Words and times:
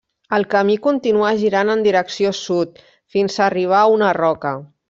El 0.35 0.45
camí 0.53 0.77
continua 0.85 1.33
girant 1.43 1.73
en 1.75 1.85
direcció 1.87 2.33
sud, 2.39 2.83
fins 3.17 3.39
a 3.43 3.47
arribar 3.53 3.83
a 3.83 3.95
una 4.01 4.13
roca. 4.23 4.59